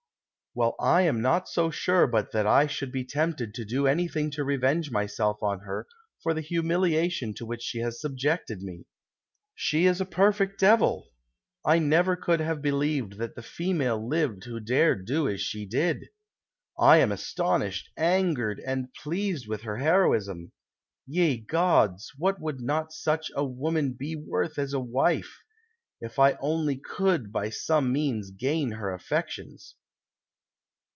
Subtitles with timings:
[0.61, 4.09] "Well, I am not so sure but that I should be tempted to do any
[4.09, 5.87] thing to revenge myself on her,
[6.21, 8.83] for the luuiiiliation to which she has subjected me.
[9.55, 11.07] She is a perfect devil!
[11.63, 16.09] I never could have believed that the female lived who dared do as she did.
[16.77, 20.51] I am astonished, angered and pleased with her heroism.
[21.07, 26.19] Ye gods, what would not such a woman be worth as a wife I If
[26.19, 29.75] I only could by some means gain her affections."